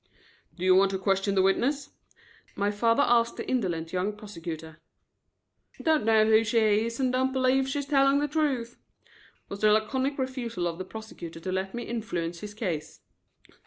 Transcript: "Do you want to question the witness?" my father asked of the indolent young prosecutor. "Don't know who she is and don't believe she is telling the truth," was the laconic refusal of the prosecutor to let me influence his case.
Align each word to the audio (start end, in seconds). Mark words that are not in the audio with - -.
"Do 0.57 0.65
you 0.65 0.73
want 0.75 0.89
to 0.89 0.97
question 0.97 1.35
the 1.35 1.43
witness?" 1.43 1.91
my 2.55 2.71
father 2.71 3.03
asked 3.05 3.33
of 3.33 3.37
the 3.37 3.47
indolent 3.47 3.93
young 3.93 4.17
prosecutor. 4.17 4.81
"Don't 5.79 6.05
know 6.05 6.25
who 6.25 6.43
she 6.43 6.57
is 6.87 6.99
and 6.99 7.13
don't 7.13 7.31
believe 7.31 7.69
she 7.69 7.77
is 7.77 7.85
telling 7.85 8.17
the 8.17 8.27
truth," 8.27 8.79
was 9.47 9.59
the 9.59 9.71
laconic 9.71 10.17
refusal 10.17 10.65
of 10.65 10.79
the 10.79 10.85
prosecutor 10.85 11.39
to 11.39 11.51
let 11.51 11.75
me 11.75 11.83
influence 11.83 12.39
his 12.39 12.55
case. 12.55 13.01